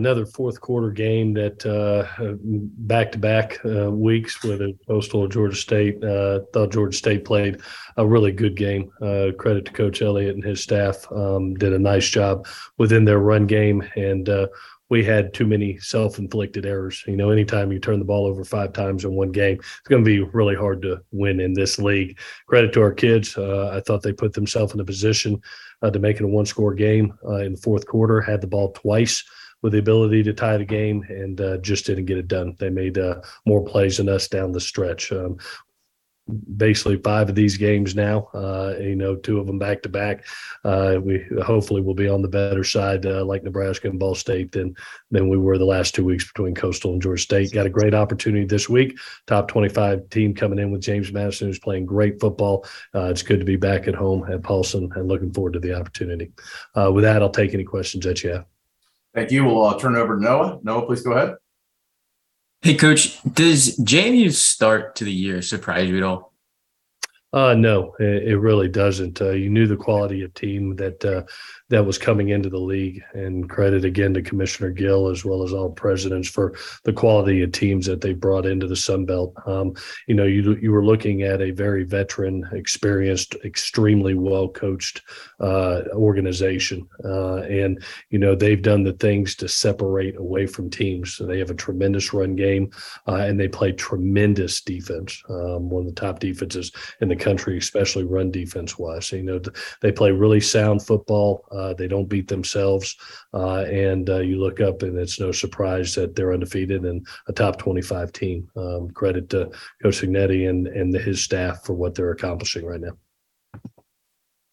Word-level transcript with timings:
another 0.00 0.24
fourth 0.24 0.60
quarter 0.60 0.90
game 0.90 1.34
that 1.34 1.58
back 2.78 3.12
to 3.12 3.18
back 3.18 3.58
weeks 3.64 4.42
with 4.42 4.62
a 4.62 4.74
Coastal 4.86 5.28
Georgia 5.28 5.56
State. 5.56 6.02
Uh, 6.02 6.40
thought 6.52 6.72
Georgia 6.72 6.96
State 6.96 7.24
played 7.24 7.60
a 7.96 8.06
really 8.06 8.32
good 8.32 8.56
game. 8.56 8.90
Uh, 9.02 9.28
credit 9.38 9.66
to 9.66 9.72
Coach 9.72 10.00
Elliott 10.00 10.34
and 10.34 10.44
his 10.44 10.62
staff. 10.62 11.06
Um, 11.12 11.54
did 11.54 11.74
a 11.74 11.78
nice 11.78 12.08
job 12.08 12.46
within 12.78 13.04
their 13.04 13.18
run 13.18 13.46
game 13.46 13.82
and. 13.94 14.28
Uh, 14.28 14.48
we 14.88 15.04
had 15.04 15.32
too 15.32 15.46
many 15.46 15.78
self-inflicted 15.78 16.66
errors. 16.66 17.04
You 17.06 17.16
know, 17.16 17.30
anytime 17.30 17.70
you 17.70 17.78
turn 17.78 18.00
the 18.00 18.04
ball 18.04 18.26
over 18.26 18.42
five 18.42 18.72
times 18.72 19.04
in 19.04 19.12
one 19.12 19.30
game, 19.30 19.60
it's 19.60 19.88
going 19.88 20.04
to 20.04 20.04
be 20.04 20.18
really 20.18 20.56
hard 20.56 20.82
to 20.82 21.00
win 21.12 21.38
in 21.38 21.52
this 21.52 21.78
league. 21.78 22.18
Credit 22.48 22.72
to 22.72 22.82
our 22.82 22.92
kids. 22.92 23.38
Uh, 23.38 23.70
I 23.72 23.78
thought 23.82 24.02
they 24.02 24.12
put 24.12 24.32
themselves 24.32 24.74
in 24.74 24.80
a 24.80 24.84
position 24.84 25.40
uh, 25.82 25.92
to 25.92 26.00
make 26.00 26.16
it 26.16 26.24
a 26.24 26.26
one-score 26.26 26.74
game 26.74 27.16
uh, 27.24 27.36
in 27.36 27.52
the 27.52 27.60
fourth 27.60 27.86
quarter. 27.86 28.20
Had 28.20 28.40
the 28.40 28.48
ball 28.48 28.72
twice 28.72 29.22
with 29.62 29.72
the 29.72 29.78
ability 29.78 30.22
to 30.22 30.32
tie 30.32 30.56
the 30.56 30.64
game 30.64 31.04
and 31.08 31.40
uh, 31.40 31.58
just 31.58 31.86
didn't 31.86 32.06
get 32.06 32.18
it 32.18 32.28
done. 32.28 32.56
They 32.58 32.70
made 32.70 32.98
uh, 32.98 33.20
more 33.46 33.64
plays 33.64 33.98
than 33.98 34.08
us 34.08 34.28
down 34.28 34.52
the 34.52 34.60
stretch. 34.60 35.12
Um, 35.12 35.38
basically 36.56 36.96
five 36.98 37.28
of 37.28 37.34
these 37.34 37.56
games 37.56 37.96
now. 37.96 38.28
Uh, 38.32 38.74
you 38.78 38.94
know, 38.94 39.16
two 39.16 39.40
of 39.40 39.48
them 39.48 39.58
back 39.58 39.82
to 39.82 39.88
back. 39.88 40.24
We 40.64 41.26
hopefully 41.42 41.82
will 41.82 41.94
be 41.94 42.08
on 42.08 42.22
the 42.22 42.28
better 42.28 42.62
side, 42.62 43.04
uh, 43.04 43.24
like 43.24 43.42
Nebraska 43.42 43.88
and 43.88 43.98
Ball 43.98 44.14
State, 44.14 44.52
than 44.52 44.76
than 45.10 45.28
we 45.28 45.36
were 45.36 45.58
the 45.58 45.64
last 45.64 45.94
two 45.94 46.04
weeks 46.04 46.26
between 46.26 46.54
Coastal 46.54 46.92
and 46.92 47.02
Georgia 47.02 47.20
State. 47.20 47.52
Got 47.52 47.66
a 47.66 47.70
great 47.70 47.94
opportunity 47.94 48.46
this 48.46 48.68
week. 48.68 48.96
Top 49.26 49.48
twenty-five 49.48 50.08
team 50.10 50.32
coming 50.32 50.60
in 50.60 50.70
with 50.70 50.82
James 50.82 51.12
Madison, 51.12 51.48
who's 51.48 51.58
playing 51.58 51.86
great 51.86 52.20
football. 52.20 52.64
Uh, 52.94 53.06
it's 53.06 53.22
good 53.22 53.40
to 53.40 53.46
be 53.46 53.56
back 53.56 53.88
at 53.88 53.96
home 53.96 54.30
at 54.30 54.44
Paulson, 54.44 54.88
and 54.94 55.08
looking 55.08 55.32
forward 55.32 55.54
to 55.54 55.60
the 55.60 55.74
opportunity. 55.74 56.30
Uh, 56.76 56.92
with 56.92 57.02
that, 57.02 57.22
I'll 57.22 57.30
take 57.30 57.54
any 57.54 57.64
questions 57.64 58.04
that 58.04 58.22
you 58.22 58.30
have. 58.30 58.44
Thank 59.14 59.30
you. 59.30 59.44
We'll 59.44 59.64
uh, 59.64 59.78
turn 59.78 59.96
it 59.96 59.98
over 59.98 60.16
to 60.16 60.22
Noah. 60.22 60.60
Noah, 60.62 60.86
please 60.86 61.02
go 61.02 61.12
ahead. 61.12 61.34
Hey, 62.62 62.74
Coach, 62.74 63.18
does 63.24 63.78
JMU's 63.78 64.40
start 64.40 64.96
to 64.96 65.04
the 65.04 65.12
year 65.12 65.42
surprise 65.42 65.88
you 65.88 65.96
at 65.96 66.02
all? 66.02 66.29
Uh, 67.32 67.54
no, 67.54 67.94
it, 68.00 68.24
it 68.28 68.38
really 68.38 68.68
doesn't. 68.68 69.20
Uh, 69.20 69.30
you 69.30 69.48
knew 69.48 69.68
the 69.68 69.76
quality 69.76 70.22
of 70.22 70.34
team 70.34 70.74
that 70.74 71.04
uh, 71.04 71.22
that 71.68 71.86
was 71.86 71.96
coming 71.96 72.30
into 72.30 72.50
the 72.50 72.58
league, 72.58 73.00
and 73.12 73.48
credit 73.48 73.84
again 73.84 74.12
to 74.12 74.20
Commissioner 74.20 74.70
Gill 74.70 75.06
as 75.06 75.24
well 75.24 75.44
as 75.44 75.52
all 75.52 75.70
presidents 75.70 76.28
for 76.28 76.54
the 76.82 76.92
quality 76.92 77.42
of 77.42 77.52
teams 77.52 77.86
that 77.86 78.00
they 78.00 78.14
brought 78.14 78.46
into 78.46 78.66
the 78.66 78.74
Sun 78.74 79.04
Belt. 79.04 79.32
Um, 79.46 79.74
you 80.08 80.14
know, 80.16 80.24
you 80.24 80.56
you 80.56 80.72
were 80.72 80.84
looking 80.84 81.22
at 81.22 81.40
a 81.40 81.52
very 81.52 81.84
veteran, 81.84 82.48
experienced, 82.52 83.36
extremely 83.44 84.14
well 84.14 84.48
coached 84.48 85.02
uh, 85.38 85.82
organization, 85.92 86.88
uh, 87.04 87.42
and 87.42 87.80
you 88.10 88.18
know 88.18 88.34
they've 88.34 88.60
done 88.60 88.82
the 88.82 88.94
things 88.94 89.36
to 89.36 89.46
separate 89.46 90.16
away 90.16 90.46
from 90.46 90.68
teams. 90.68 91.14
So 91.14 91.26
they 91.26 91.38
have 91.38 91.50
a 91.50 91.54
tremendous 91.54 92.12
run 92.12 92.34
game, 92.34 92.72
uh, 93.06 93.14
and 93.14 93.38
they 93.38 93.46
play 93.46 93.70
tremendous 93.70 94.60
defense. 94.62 95.22
Um, 95.28 95.70
one 95.70 95.86
of 95.86 95.94
the 95.94 96.00
top 96.00 96.18
defenses 96.18 96.72
in 97.00 97.08
the 97.08 97.19
country, 97.20 97.58
especially 97.58 98.04
run 98.04 98.30
defense 98.30 98.78
wise. 98.78 99.06
So, 99.06 99.16
you 99.16 99.22
know, 99.22 99.40
they 99.80 99.92
play 99.92 100.10
really 100.10 100.40
sound 100.40 100.84
football. 100.84 101.44
Uh, 101.52 101.74
they 101.74 101.86
don't 101.86 102.08
beat 102.08 102.28
themselves. 102.28 102.96
Uh, 103.32 103.60
and 103.62 104.10
uh, 104.10 104.18
you 104.18 104.40
look 104.40 104.60
up, 104.60 104.82
and 104.82 104.98
it's 104.98 105.20
no 105.20 105.30
surprise 105.30 105.94
that 105.94 106.16
they're 106.16 106.32
undefeated 106.32 106.84
and 106.84 107.06
a 107.28 107.32
top 107.32 107.58
25 107.58 108.12
team. 108.12 108.48
Um, 108.56 108.90
credit 108.90 109.28
to 109.30 109.50
Coach 109.82 110.00
Cignetti 110.00 110.48
and, 110.48 110.66
and 110.66 110.94
his 110.94 111.22
staff 111.22 111.64
for 111.64 111.74
what 111.74 111.94
they're 111.94 112.12
accomplishing 112.12 112.64
right 112.64 112.80
now. 112.80 112.96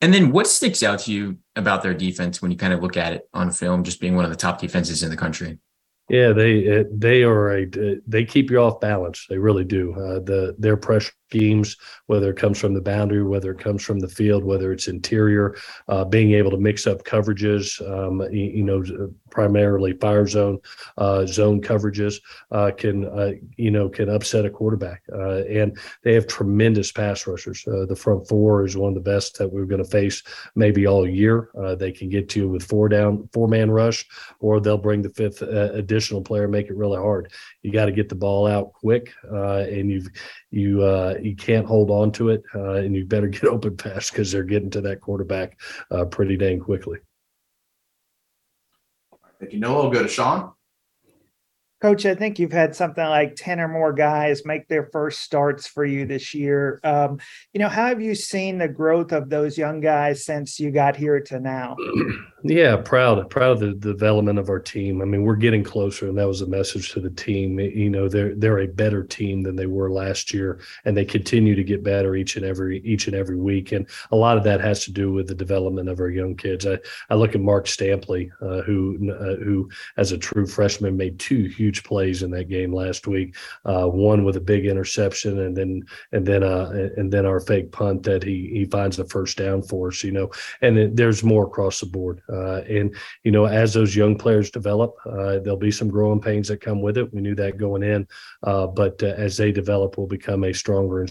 And 0.00 0.14
then 0.14 0.30
what 0.30 0.46
sticks 0.46 0.82
out 0.82 1.00
to 1.00 1.12
you 1.12 1.38
about 1.56 1.82
their 1.82 1.94
defense 1.94 2.40
when 2.40 2.50
you 2.50 2.56
kind 2.56 2.72
of 2.72 2.82
look 2.82 2.96
at 2.96 3.12
it 3.12 3.28
on 3.34 3.50
film, 3.50 3.82
just 3.82 4.00
being 4.00 4.14
one 4.14 4.24
of 4.24 4.30
the 4.30 4.36
top 4.36 4.60
defenses 4.60 5.02
in 5.02 5.10
the 5.10 5.16
country? 5.16 5.58
Yeah, 6.08 6.32
they 6.32 6.84
they 6.90 7.22
are 7.22 7.52
a 7.52 7.66
they 8.06 8.24
keep 8.24 8.50
you 8.50 8.58
off 8.58 8.80
balance. 8.80 9.26
They 9.28 9.36
really 9.36 9.64
do. 9.64 9.92
Uh, 9.92 10.20
the 10.20 10.56
their 10.58 10.78
pressure 10.78 11.12
schemes, 11.28 11.76
whether 12.06 12.30
it 12.30 12.36
comes 12.36 12.58
from 12.58 12.72
the 12.72 12.80
boundary, 12.80 13.22
whether 13.22 13.50
it 13.50 13.58
comes 13.58 13.82
from 13.82 13.98
the 13.98 14.08
field, 14.08 14.44
whether 14.44 14.72
it's 14.72 14.88
interior, 14.88 15.56
uh, 15.88 16.04
being 16.04 16.32
able 16.32 16.50
to 16.50 16.56
mix 16.56 16.86
up 16.86 17.04
coverages, 17.04 17.80
um, 17.86 18.22
you, 18.32 18.44
you, 18.44 18.64
know, 18.64 18.82
primarily 19.30 19.92
fire 19.92 20.26
zone, 20.26 20.58
uh, 20.96 21.26
zone 21.26 21.60
coverages 21.60 22.20
uh, 22.50 22.70
can, 22.76 23.04
uh, 23.04 23.32
you 23.56 23.70
know, 23.70 23.90
can 23.90 24.08
upset 24.08 24.46
a 24.46 24.50
quarterback. 24.50 25.02
Uh, 25.12 25.42
and 25.44 25.78
they 26.02 26.14
have 26.14 26.26
tremendous 26.26 26.90
pass 26.92 27.26
rushers. 27.26 27.62
The 27.64 27.96
front 27.96 28.26
four 28.26 28.64
is 28.64 28.76
one 28.76 28.88
of 28.88 28.94
the 28.94 29.10
best 29.10 29.36
that 29.38 29.48
we're 29.48 29.66
going 29.66 29.84
to 29.84 29.90
face 29.90 30.22
maybe 30.54 30.86
all 30.86 31.06
year. 31.06 31.50
they 31.78 31.92
can 31.92 32.08
get 32.08 32.30
to 32.30 32.40
you 32.40 32.48
with 32.48 32.62
four 32.62 32.88
down, 32.88 33.28
four 33.34 33.48
man 33.48 33.70
rush, 33.70 34.06
or 34.40 34.60
they'll 34.60 34.78
bring 34.78 35.02
the 35.02 35.10
fifth 35.10 35.42
additional 35.42 36.22
player, 36.22 36.48
make 36.48 36.68
it 36.68 36.76
really 36.76 36.98
hard. 36.98 37.30
You 37.62 37.70
got 37.70 37.86
to 37.86 37.92
get 37.92 38.08
the 38.08 38.14
ball 38.14 38.46
out 38.46 38.72
quick, 38.72 39.12
and 39.30 39.90
you've 39.90 40.08
you 40.50 40.82
uh, 40.82 41.17
you 41.24 41.36
can't 41.36 41.66
hold 41.66 41.90
on 41.90 42.12
to 42.12 42.30
it, 42.30 42.42
uh, 42.54 42.74
and 42.74 42.94
you 42.94 43.04
better 43.04 43.28
get 43.28 43.44
open 43.44 43.76
fast 43.76 44.12
because 44.12 44.32
they're 44.32 44.42
getting 44.42 44.70
to 44.70 44.80
that 44.82 45.00
quarterback 45.00 45.58
uh, 45.90 46.04
pretty 46.04 46.36
dang 46.36 46.60
quickly. 46.60 46.98
Thank 49.40 49.52
you, 49.52 49.60
Noah. 49.60 49.84
I'll 49.84 49.90
go 49.90 50.02
to 50.02 50.08
Sean. 50.08 50.52
Coach, 51.80 52.06
I 52.06 52.16
think 52.16 52.40
you've 52.40 52.50
had 52.50 52.74
something 52.74 53.04
like 53.04 53.36
10 53.36 53.60
or 53.60 53.68
more 53.68 53.92
guys 53.92 54.44
make 54.44 54.66
their 54.66 54.88
first 54.92 55.20
starts 55.20 55.68
for 55.68 55.84
you 55.84 56.06
this 56.06 56.34
year. 56.34 56.80
Um, 56.82 57.20
you 57.52 57.60
know, 57.60 57.68
how 57.68 57.86
have 57.86 58.00
you 58.00 58.16
seen 58.16 58.58
the 58.58 58.66
growth 58.66 59.12
of 59.12 59.30
those 59.30 59.56
young 59.56 59.80
guys 59.80 60.24
since 60.24 60.58
you 60.58 60.72
got 60.72 60.96
here 60.96 61.20
to 61.20 61.38
now? 61.38 61.76
Yeah, 62.44 62.76
proud, 62.76 63.28
proud 63.30 63.50
of 63.50 63.58
the 63.58 63.74
development 63.74 64.38
of 64.38 64.48
our 64.48 64.60
team. 64.60 65.02
I 65.02 65.04
mean, 65.06 65.24
we're 65.24 65.34
getting 65.34 65.64
closer, 65.64 66.08
and 66.08 66.16
that 66.18 66.28
was 66.28 66.40
a 66.40 66.46
message 66.46 66.92
to 66.92 67.00
the 67.00 67.10
team. 67.10 67.58
You 67.58 67.90
know, 67.90 68.08
they're 68.08 68.32
they're 68.36 68.60
a 68.60 68.68
better 68.68 69.02
team 69.02 69.42
than 69.42 69.56
they 69.56 69.66
were 69.66 69.90
last 69.90 70.32
year, 70.32 70.60
and 70.84 70.96
they 70.96 71.04
continue 71.04 71.56
to 71.56 71.64
get 71.64 71.82
better 71.82 72.14
each 72.14 72.36
and 72.36 72.44
every 72.46 72.78
each 72.82 73.08
and 73.08 73.16
every 73.16 73.34
week. 73.36 73.72
And 73.72 73.88
a 74.12 74.16
lot 74.16 74.36
of 74.36 74.44
that 74.44 74.60
has 74.60 74.84
to 74.84 74.92
do 74.92 75.12
with 75.12 75.26
the 75.26 75.34
development 75.34 75.88
of 75.88 75.98
our 75.98 76.10
young 76.10 76.36
kids. 76.36 76.64
I, 76.64 76.78
I 77.10 77.16
look 77.16 77.34
at 77.34 77.40
Mark 77.40 77.66
Stampley, 77.66 78.30
uh, 78.40 78.62
who 78.62 79.10
uh, 79.10 79.42
who 79.42 79.68
as 79.96 80.12
a 80.12 80.18
true 80.18 80.46
freshman 80.46 80.96
made 80.96 81.18
two 81.18 81.46
huge 81.48 81.82
plays 81.82 82.22
in 82.22 82.30
that 82.30 82.48
game 82.48 82.72
last 82.72 83.08
week. 83.08 83.34
Uh, 83.64 83.86
one 83.86 84.22
with 84.22 84.36
a 84.36 84.40
big 84.40 84.64
interception, 84.64 85.40
and 85.40 85.56
then 85.56 85.82
and 86.12 86.24
then 86.24 86.44
uh 86.44 86.88
and 86.96 87.12
then 87.12 87.26
our 87.26 87.40
fake 87.40 87.72
punt 87.72 88.04
that 88.04 88.22
he 88.22 88.48
he 88.52 88.64
finds 88.64 88.96
the 88.96 89.06
first 89.06 89.36
down 89.36 89.60
for 89.60 89.88
us. 89.88 90.04
You 90.04 90.12
know, 90.12 90.30
and 90.62 90.78
it, 90.78 90.94
there's 90.94 91.24
more 91.24 91.44
across 91.44 91.80
the 91.80 91.86
board. 91.86 92.22
Uh, 92.32 92.62
and 92.68 92.94
you 93.24 93.30
know, 93.30 93.46
as 93.46 93.72
those 93.72 93.96
young 93.96 94.16
players 94.16 94.50
develop, 94.50 94.94
uh, 95.06 95.38
there'll 95.38 95.56
be 95.56 95.70
some 95.70 95.88
growing 95.88 96.20
pains 96.20 96.48
that 96.48 96.60
come 96.60 96.82
with 96.82 96.98
it. 96.98 97.12
We 97.12 97.20
knew 97.20 97.34
that 97.36 97.58
going 97.58 97.82
in, 97.82 98.06
uh, 98.42 98.66
but 98.66 99.02
as 99.02 99.36
they 99.36 99.52
develop, 99.52 99.96
we'll 99.96 100.06
become 100.06 100.44
a 100.44 100.52
stronger 100.52 101.06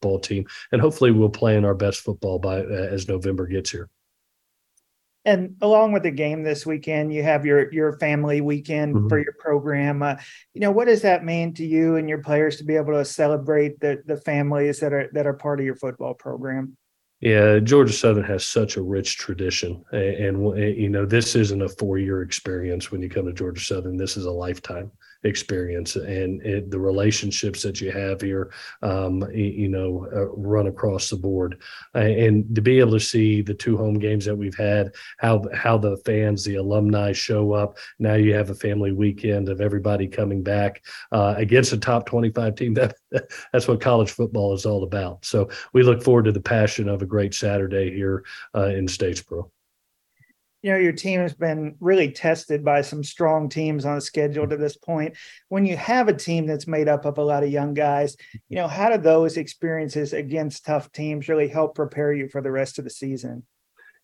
ball 0.00 0.20
team, 0.20 0.46
and 0.72 0.80
hopefully, 0.80 1.10
we'll 1.10 1.28
play 1.28 1.56
in 1.56 1.64
our 1.64 1.74
best 1.74 2.00
football 2.00 2.38
by 2.38 2.60
as 2.60 3.08
November 3.08 3.46
gets 3.46 3.70
here. 3.70 3.88
And 5.26 5.56
along 5.62 5.92
with 5.92 6.02
the 6.02 6.10
game 6.10 6.42
this 6.42 6.66
weekend, 6.66 7.12
you 7.12 7.22
have 7.22 7.46
your 7.46 7.72
your 7.72 7.98
family 7.98 8.42
weekend 8.42 8.94
mm-hmm. 8.94 9.08
for 9.08 9.18
your 9.18 9.34
program. 9.38 10.02
Uh, 10.02 10.16
you 10.52 10.60
know, 10.60 10.70
what 10.70 10.86
does 10.86 11.02
that 11.02 11.24
mean 11.24 11.54
to 11.54 11.64
you 11.64 11.96
and 11.96 12.08
your 12.08 12.18
players 12.18 12.56
to 12.56 12.64
be 12.64 12.76
able 12.76 12.92
to 12.92 13.04
celebrate 13.04 13.80
the 13.80 14.02
the 14.04 14.18
families 14.18 14.80
that 14.80 14.92
are 14.92 15.08
that 15.14 15.26
are 15.26 15.32
part 15.32 15.60
of 15.60 15.66
your 15.66 15.76
football 15.76 16.12
program? 16.12 16.76
Yeah, 17.24 17.58
Georgia 17.58 17.94
Southern 17.94 18.24
has 18.24 18.44
such 18.44 18.76
a 18.76 18.82
rich 18.82 19.16
tradition, 19.16 19.82
and, 19.92 20.36
and 20.36 20.76
you 20.76 20.90
know 20.90 21.06
this 21.06 21.34
isn't 21.34 21.62
a 21.62 21.70
four-year 21.70 22.20
experience 22.20 22.92
when 22.92 23.00
you 23.00 23.08
come 23.08 23.24
to 23.24 23.32
Georgia 23.32 23.62
Southern. 23.62 23.96
This 23.96 24.18
is 24.18 24.26
a 24.26 24.30
lifetime 24.30 24.92
experience 25.24 25.96
and 25.96 26.40
the 26.70 26.78
relationships 26.78 27.62
that 27.62 27.80
you 27.80 27.90
have 27.90 28.20
here, 28.20 28.52
um, 28.82 29.24
you 29.32 29.68
know, 29.68 30.06
uh, 30.14 30.26
run 30.26 30.66
across 30.66 31.10
the 31.10 31.16
board. 31.16 31.60
and 31.94 32.54
to 32.54 32.60
be 32.60 32.78
able 32.78 32.92
to 32.92 33.00
see 33.00 33.42
the 33.42 33.54
two 33.54 33.76
home 33.76 33.98
games 33.98 34.24
that 34.24 34.36
we've 34.36 34.56
had, 34.56 34.94
how 35.18 35.42
how 35.54 35.78
the 35.78 35.96
fans, 36.04 36.44
the 36.44 36.56
alumni 36.56 37.12
show 37.12 37.52
up. 37.52 37.76
Now 37.98 38.14
you 38.14 38.34
have 38.34 38.50
a 38.50 38.54
family 38.54 38.92
weekend 38.92 39.48
of 39.48 39.60
everybody 39.60 40.06
coming 40.06 40.42
back 40.42 40.82
uh, 41.12 41.34
against 41.36 41.72
a 41.72 41.78
top 41.78 42.06
25 42.06 42.54
team. 42.54 42.74
That 43.10 43.30
that's 43.52 43.68
what 43.68 43.80
college 43.80 44.10
football 44.10 44.54
is 44.54 44.66
all 44.66 44.82
about. 44.82 45.24
So 45.24 45.48
we 45.72 45.84
look 45.84 46.02
forward 46.02 46.24
to 46.24 46.32
the 46.32 46.40
passion 46.40 46.88
of 46.88 47.00
a 47.00 47.06
great 47.06 47.32
Saturday 47.32 47.94
here 47.94 48.24
uh, 48.56 48.66
in 48.66 48.86
Statesboro 48.86 49.50
you 50.64 50.72
know 50.72 50.78
your 50.78 50.92
team 50.92 51.20
has 51.20 51.34
been 51.34 51.76
really 51.78 52.10
tested 52.10 52.64
by 52.64 52.80
some 52.80 53.04
strong 53.04 53.50
teams 53.50 53.84
on 53.84 53.96
the 53.96 54.00
schedule 54.00 54.48
to 54.48 54.56
this 54.56 54.78
point. 54.78 55.14
When 55.50 55.66
you 55.66 55.76
have 55.76 56.08
a 56.08 56.16
team 56.16 56.46
that's 56.46 56.66
made 56.66 56.88
up 56.88 57.04
of 57.04 57.18
a 57.18 57.22
lot 57.22 57.44
of 57.44 57.50
young 57.50 57.74
guys 57.74 58.16
you 58.48 58.56
know 58.56 58.66
how 58.66 58.88
do 58.88 58.96
those 58.96 59.36
experiences 59.36 60.14
against 60.14 60.64
tough 60.64 60.90
teams 60.90 61.28
really 61.28 61.48
help 61.48 61.74
prepare 61.74 62.14
you 62.14 62.28
for 62.28 62.40
the 62.40 62.50
rest 62.50 62.78
of 62.78 62.84
the 62.84 62.90
season 62.90 63.44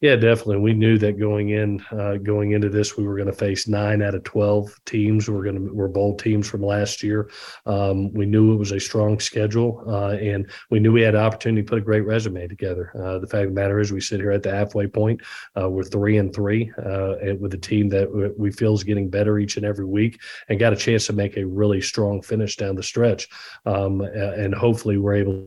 Yeah, 0.00 0.16
definitely. 0.16 0.56
We 0.56 0.72
knew 0.72 0.96
that 0.96 1.18
going 1.18 1.50
in, 1.50 1.84
uh, 1.90 2.14
going 2.16 2.52
into 2.52 2.70
this, 2.70 2.96
we 2.96 3.04
were 3.04 3.16
going 3.16 3.26
to 3.26 3.34
face 3.34 3.68
nine 3.68 4.00
out 4.00 4.14
of 4.14 4.24
twelve 4.24 4.74
teams. 4.86 5.28
We're 5.28 5.42
going 5.44 5.56
to 5.66 5.74
were 5.74 5.88
bowl 5.88 6.16
teams 6.16 6.48
from 6.48 6.62
last 6.62 7.02
year. 7.02 7.30
Um, 7.66 8.10
we 8.14 8.24
knew 8.24 8.54
it 8.54 8.56
was 8.56 8.72
a 8.72 8.80
strong 8.80 9.20
schedule, 9.20 9.84
uh, 9.86 10.12
and 10.12 10.50
we 10.70 10.80
knew 10.80 10.90
we 10.90 11.02
had 11.02 11.14
an 11.14 11.20
opportunity 11.20 11.60
to 11.62 11.68
put 11.68 11.76
a 11.76 11.82
great 11.82 12.06
resume 12.06 12.48
together. 12.48 12.90
Uh, 12.98 13.18
the 13.18 13.26
fact 13.26 13.44
of 13.44 13.50
the 13.50 13.60
matter 13.60 13.78
is, 13.78 13.92
we 13.92 14.00
sit 14.00 14.20
here 14.20 14.30
at 14.32 14.42
the 14.42 14.50
halfway 14.50 14.86
point. 14.86 15.20
Uh, 15.60 15.68
we're 15.68 15.84
three 15.84 16.16
and 16.16 16.34
three 16.34 16.72
uh, 16.78 17.16
with 17.38 17.52
a 17.52 17.58
team 17.58 17.90
that 17.90 18.34
we 18.38 18.50
feel 18.50 18.72
is 18.72 18.82
getting 18.84 19.10
better 19.10 19.38
each 19.38 19.58
and 19.58 19.66
every 19.66 19.84
week, 19.84 20.18
and 20.48 20.58
got 20.58 20.72
a 20.72 20.76
chance 20.76 21.06
to 21.08 21.12
make 21.12 21.36
a 21.36 21.44
really 21.46 21.82
strong 21.82 22.22
finish 22.22 22.56
down 22.56 22.74
the 22.74 22.82
stretch. 22.82 23.28
Um, 23.66 24.00
and 24.00 24.54
hopefully, 24.54 24.96
we're 24.96 25.14
able. 25.16 25.46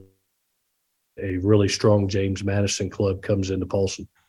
A 1.21 1.37
really 1.37 1.69
strong 1.69 2.07
James 2.07 2.43
Madison 2.43 2.89
club 2.89 3.21
comes 3.21 3.51
into 3.51 3.67
Paulson. 3.67 4.07